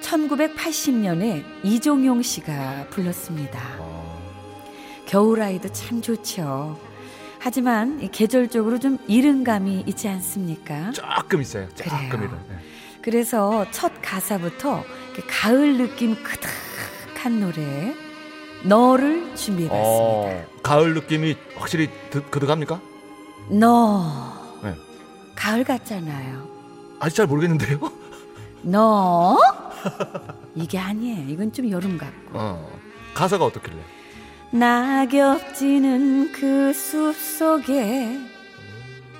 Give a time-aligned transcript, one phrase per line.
[0.00, 3.61] 1980년에 이종용 씨가 불렀습니다.
[3.80, 4.62] 어,
[5.07, 6.78] 겨울 아이도 참 좋죠.
[7.40, 10.92] 하지만 이 계절적으로 좀 이른 감이 있지 않습니까?
[10.92, 11.68] 조금 있어요.
[11.74, 12.28] 조금 그래요.
[12.28, 12.48] 이런.
[12.48, 12.82] 네.
[13.02, 14.85] 그래서 첫 가사부터
[15.29, 17.95] 가을 느낌 그득한 노래
[18.64, 19.73] 너를 준비해봤습니다.
[19.74, 22.80] 어, 가을 느낌이 확실히 드, 그득합니까?
[23.51, 24.33] 너
[24.63, 24.74] 네.
[25.35, 26.48] 가을 같잖아요.
[27.01, 27.79] 아직 잘 모르겠는데요.
[28.63, 29.36] 너
[30.55, 31.29] 이게 아니에요.
[31.29, 32.70] 이건 좀 여름 같고 어,
[33.14, 33.79] 가사가 어떻길래?
[34.52, 38.19] 낙엽 지는 그 숲 속에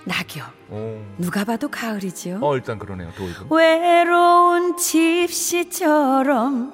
[0.05, 2.39] 낙엽 어, 누가 봐도 가을이죠.
[2.43, 3.13] 어 일단 그러네요.
[3.17, 3.47] 도입은.
[3.51, 6.73] 외로운 집시처럼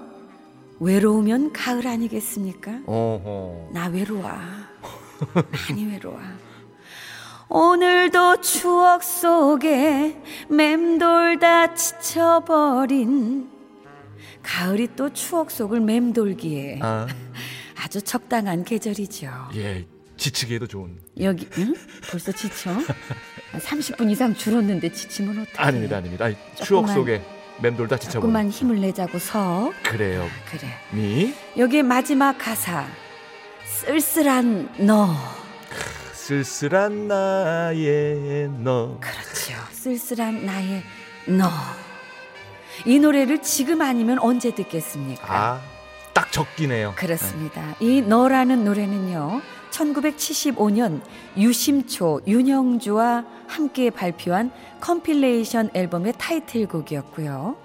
[0.81, 2.81] 외로우면 가을 아니겠습니까?
[2.87, 3.71] 어허.
[3.73, 4.23] 나 외로워.
[5.69, 6.19] 많이 외로워.
[7.51, 13.51] 오늘도 추억 속에 맴돌다 지쳐버린
[14.43, 17.07] 가을이 또 추억 속을 맴돌기에 아,
[17.83, 19.29] 아주 적당한 계절이죠.
[19.57, 19.87] 예,
[20.19, 20.99] 지치기에도 좋은.
[21.21, 21.75] 여기 응?
[22.11, 22.71] 벌써 지쳐?
[23.55, 25.57] 30분 이상 줄었는데 지치면 어떡해?
[25.57, 26.25] 아닙니다, 아닙니다.
[26.27, 27.23] 아니, 추억 속에
[27.63, 28.21] 맴돌다 지쳐버린.
[28.21, 29.73] 조금만 힘을 내자고 서.
[29.85, 30.29] 그래요.
[30.51, 30.69] 그래.
[30.93, 32.87] 미 여기 마지막 가사
[33.65, 35.15] 쓸쓸한 너.
[36.13, 38.99] 쓸쓸한 나의 너.
[39.01, 39.55] 그렇죠.
[39.73, 40.83] 쓸쓸한 나의
[41.27, 41.49] 너.
[42.85, 45.25] 이 노래를 지금 아니면 언제 듣겠습니까?
[45.27, 45.61] 아,
[46.13, 46.93] 딱 적기네요.
[46.97, 47.75] 그렇습니다.
[47.81, 49.41] 이 너라는 노래는요.
[49.71, 51.01] 1975년
[51.37, 57.57] 유심초 윤영주와 함께 발표한 compilation 앨범의 타이틀곡이었고요.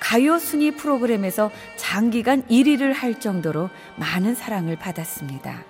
[0.00, 5.64] 가요 순위 프로그램에서 장기간 1위를 할 정도로 많은 사랑을 받았습니다.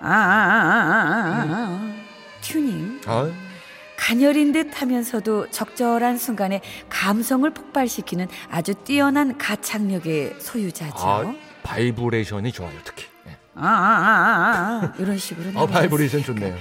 [0.00, 1.94] 아, 아, 아, 아, 아, 아.
[2.42, 3.30] 튜닝 아,
[3.96, 10.94] 가녀린 듯 하면서도 적절한 순간에 감성을 폭발시키는 아주 뛰어난 가창력의 소유자죠.
[10.98, 13.15] 아, 바이브레이션이 좋아요, 특히.
[13.56, 13.60] 예.
[13.60, 14.92] 아, 아, 아, 아, 아.
[14.98, 15.58] 이런 식으로.
[15.58, 16.22] 어, 바이브레이션?
[16.22, 16.56] 좋네요.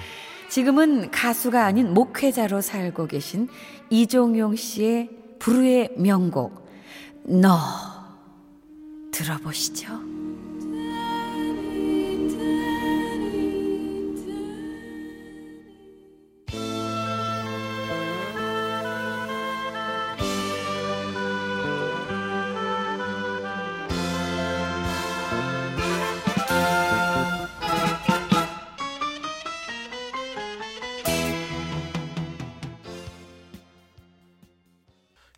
[0.50, 3.50] 지금은 가수가 아닌 목회자로 살고 계신
[3.89, 5.09] 이종용 씨의
[5.40, 6.66] 불후의 명곡
[7.25, 7.58] 너
[9.11, 10.15] 들어보시죠.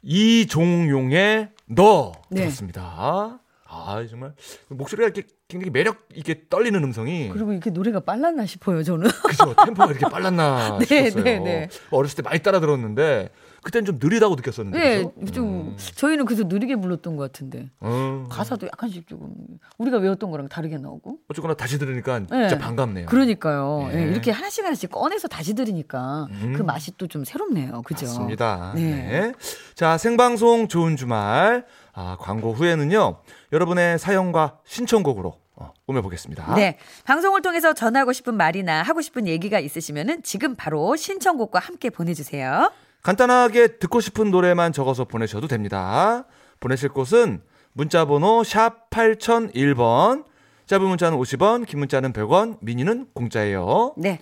[0.10, 2.42] 이종용의 너 네.
[2.44, 3.42] 들었습니다.
[3.66, 4.34] 아 정말
[4.70, 9.08] 목소리가 이렇게 굉장히 매력 있게 떨리는 음성이 그리고 이렇게 노래가 빨랐나 싶어요, 저는.
[9.24, 11.24] 그죠 템포가 이렇게 빨랐나 네, 싶었어요.
[11.24, 11.70] 네, 네.
[11.92, 13.30] 어렸을 때 많이 따라 들었는데
[13.64, 14.80] 그때는 좀 느리다고 느꼈었는데.
[15.16, 15.32] 네?
[15.32, 15.78] 좀 음.
[15.96, 18.26] 저희는 그래서 느리게 불렀던 것 같은데 어.
[18.30, 19.34] 가사도 약간씩 조금
[19.78, 21.20] 우리가 외웠던 거랑 다르게 나오고.
[21.30, 22.28] 어쨌거나 다시 들으니까 네.
[22.50, 23.06] 진짜 반갑네요.
[23.06, 23.90] 그러니까요.
[23.94, 24.00] 예.
[24.00, 26.54] 예, 이렇게 하나씩 하나씩 꺼내서 다시 들으니까 음.
[26.58, 27.84] 그 맛이 또 좀 새롭네요.
[27.84, 28.06] 그죠?
[28.06, 28.74] 맞습니다.
[28.76, 28.82] 네.
[28.82, 29.34] 네.
[29.76, 31.66] 자, 생방송 좋은 주말.
[31.94, 33.22] 아, 광고 후에는요.
[33.54, 36.56] 여러분의 사연과 신청곡으로 어, 꾸며보겠습니다.
[36.56, 36.78] 네.
[37.06, 42.72] 방송을 통해서 전하고 싶은 말이나 하고 싶은 얘기가 있으시면은 지금 바로 신청곡과 함께 보내주세요.
[43.02, 46.26] 간단하게 듣고 싶은 노래만 적어서 보내셔도 됩니다.
[46.60, 47.42] 보내실 곳은
[47.74, 50.26] 문자번호 샵 8001번.
[50.68, 53.94] 짧은 문자는 50원, 긴 문자는 100원, 미니는 공짜예요.
[53.98, 54.20] 네.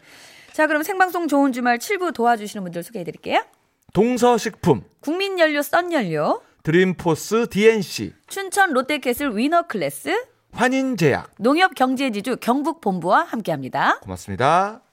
[0.54, 3.44] 자, 그럼 생방송 좋은 주말 7부 도와주시는 분들 소개해 드릴게요.
[3.94, 11.32] 동서식품, 국민연료 썬연료, 드림포스 DNC, 춘천 롯데캐슬 위너클래스, 환인제약.
[11.40, 14.00] 농협경제지주 경북본부와 함께합니다.
[14.00, 14.85] 고맙습니다.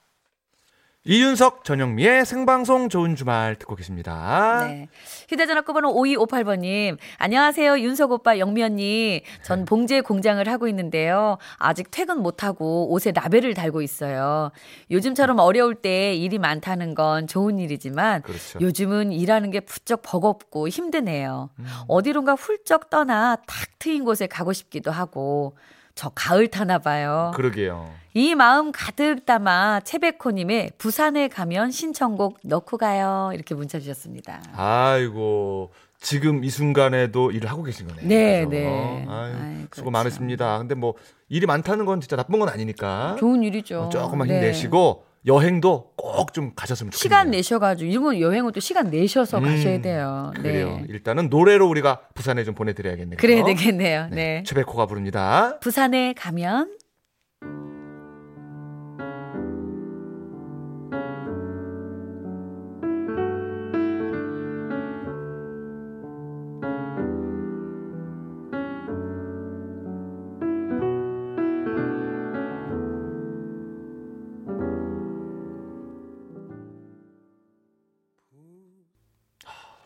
[1.05, 4.69] 이윤석 전영미의 생방송 좋은 주말 듣고 계십니다.
[4.69, 4.87] 네.
[5.29, 6.97] 휴대전화 끝번호 5258번님.
[7.19, 7.81] 안녕하세요.
[7.81, 9.23] 윤석 오빠, 영미 언니.
[9.43, 11.39] 전 봉제 공장을 하고 있는데요.
[11.59, 14.53] 아직 퇴근 못하고 옷에 라벨을 달고 있어요.
[14.93, 18.61] 요즘처럼 어려울 때 일이 많다는 건 좋은 일이지만 그렇죠.
[18.61, 21.51] 요즘은 일하는 게 부쩍 버겁고 힘드네요.
[21.59, 21.67] 음.
[21.89, 25.57] 어디론가 훌쩍 떠나 탁 트인 곳에 가고 싶기도 하고
[25.95, 27.33] 저 가을 타나 봐요.
[27.35, 27.91] 그러게요.
[28.15, 33.31] 이 마음 가득 담아 채베코님의 부산에 가면 신청곡 넣고 가요.
[33.35, 34.43] 이렇게 문자 주셨습니다.
[34.55, 38.07] 아이고 지금 이 순간에도 일을 하고 계신 거네요.
[38.07, 38.51] 네, 그죠?
[38.51, 39.07] 네.
[39.09, 39.91] 아유, 아이, 수고 그렇죠.
[39.91, 40.59] 많으십니다.
[40.59, 40.95] 근데 뭐
[41.29, 43.83] 일이 많다는 건 진짜 나쁜 건 아니니까 좋은 일이죠.
[43.83, 44.35] 어, 조금만 네.
[44.35, 46.99] 힘내시고 여행도 꼭 좀 가셨으면 좋겠네요.
[46.99, 50.33] 시간 내셔가지고 이건 여행은 또 시간 내셔서 음, 가셔야 돼요.
[50.35, 50.79] 그래요.
[50.79, 50.87] 네.
[50.89, 53.19] 일단은 노래로 우리가 부산에 좀 보내드려야겠네요.
[53.19, 54.07] 그래야 되겠네요.
[54.09, 54.15] 네.
[54.15, 54.43] 네.
[54.47, 55.59] 최백호가 부릅니다.
[55.61, 56.79] 부산에 가면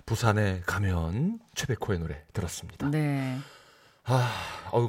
[0.06, 2.88] 부산에 가면 최백호의 노래 들었습니다.
[2.88, 3.36] 네.
[4.04, 4.32] 아,
[4.70, 4.88] 어우,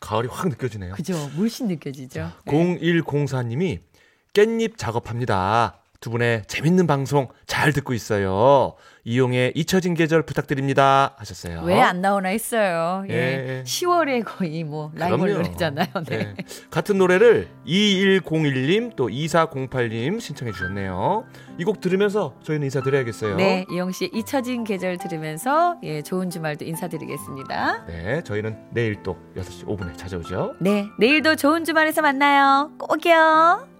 [0.00, 0.94] 가을이 확 느껴지네요.
[0.94, 1.14] 그죠.
[1.36, 2.32] 물씬 느껴지죠.
[2.46, 2.52] 네.
[2.52, 3.80] 0104님이
[4.32, 5.83] 깻잎 작업합니다.
[6.04, 8.74] 두 분의 재밌는 방송 잘 듣고 있어요.
[9.04, 11.14] 이용의 잊혀진 계절 부탁드립니다.
[11.16, 11.62] 하셨어요.
[11.64, 13.04] 왜 안 나오나 했어요.
[13.08, 13.14] 예.
[13.14, 13.62] 예.
[13.64, 15.42] 10월에 거의 뭐 라이벌 그럼요.
[15.44, 15.86] 노래잖아요.
[16.06, 16.18] 네.
[16.18, 16.34] 네.
[16.70, 21.24] 같은 노래를 2101님 또 2408님 신청해 주셨네요.
[21.58, 23.36] 이 곡 들으면서 저희는 인사드려야겠어요.
[23.36, 27.86] 네, 이영 씨 잊혀진 계절 들으면서 예, 좋은 주말도 인사드리겠습니다.
[27.86, 30.56] 네, 저희는 내일 또 6시 5분에 찾아오죠.
[30.60, 32.72] 네, 내일도 좋은 주말에서 만나요.
[32.78, 33.73] 꼭이요.